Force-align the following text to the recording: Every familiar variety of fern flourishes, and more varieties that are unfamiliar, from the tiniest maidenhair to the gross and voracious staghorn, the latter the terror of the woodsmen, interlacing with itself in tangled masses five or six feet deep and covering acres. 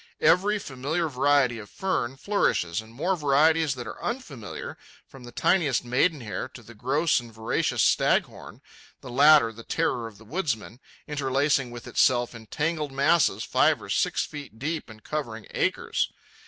Every 0.21 0.57
familiar 0.57 1.07
variety 1.07 1.59
of 1.59 1.69
fern 1.69 2.17
flourishes, 2.17 2.81
and 2.81 2.91
more 2.91 3.15
varieties 3.15 3.75
that 3.75 3.85
are 3.85 4.03
unfamiliar, 4.03 4.75
from 5.07 5.25
the 5.25 5.31
tiniest 5.31 5.85
maidenhair 5.85 6.47
to 6.55 6.63
the 6.63 6.73
gross 6.73 7.19
and 7.19 7.31
voracious 7.31 7.83
staghorn, 7.83 8.63
the 9.01 9.11
latter 9.11 9.51
the 9.51 9.61
terror 9.61 10.07
of 10.07 10.17
the 10.17 10.25
woodsmen, 10.25 10.79
interlacing 11.07 11.69
with 11.69 11.85
itself 11.85 12.33
in 12.33 12.47
tangled 12.47 12.91
masses 12.91 13.43
five 13.43 13.79
or 13.79 13.89
six 13.89 14.25
feet 14.25 14.57
deep 14.57 14.89
and 14.89 15.03
covering 15.03 15.45
acres. 15.51 16.09